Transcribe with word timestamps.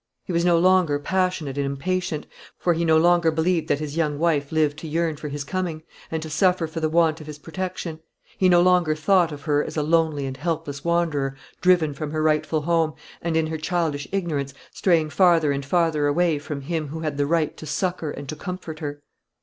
He 0.25 0.33
was 0.33 0.43
no 0.43 0.57
longer 0.57 0.97
passionate 0.97 1.57
and 1.59 1.65
impatient, 1.67 2.25
for 2.57 2.73
he 2.73 2.83
no 2.83 2.97
longer 2.97 3.29
believed 3.29 3.67
that 3.67 3.77
his 3.77 3.95
young 3.95 4.17
wife 4.17 4.51
lived 4.51 4.79
to 4.79 4.87
yearn 4.87 5.15
for 5.15 5.29
his 5.29 5.43
coming, 5.43 5.83
and 6.09 6.23
to 6.23 6.29
suffer 6.31 6.65
for 6.65 6.79
the 6.79 6.89
want 6.89 7.21
of 7.21 7.27
his 7.27 7.37
protection; 7.37 7.99
he 8.35 8.49
no 8.49 8.63
longer 8.63 8.95
thought 8.95 9.31
of 9.31 9.43
her 9.43 9.63
as 9.63 9.77
a 9.77 9.83
lonely 9.83 10.25
and 10.25 10.37
helpless 10.37 10.83
wanderer 10.83 11.35
driven 11.61 11.93
from 11.93 12.09
her 12.09 12.23
rightful 12.23 12.61
home, 12.61 12.95
and 13.21 13.37
in 13.37 13.45
her 13.45 13.59
childish 13.59 14.07
ignorance 14.11 14.55
straying 14.71 15.11
farther 15.11 15.51
and 15.51 15.67
farther 15.67 16.07
away 16.07 16.39
from 16.39 16.61
him 16.61 16.87
who 16.87 17.01
had 17.01 17.17
the 17.17 17.27
right 17.27 17.55
to 17.57 17.67
succour 17.67 18.09
and 18.09 18.27
to 18.27 18.35
comfort 18.35 18.79
her. 18.79 19.03